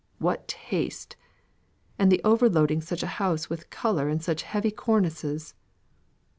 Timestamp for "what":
0.17-0.47